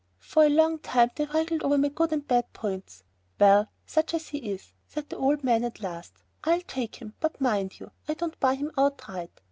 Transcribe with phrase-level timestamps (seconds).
[0.17, 3.03] For a long time they wrangled over my good and bad points.
[3.39, 7.39] "Well, such as he is," said the old man at last, "I'll take him, but
[7.39, 9.39] mind you, I don't buy him outright.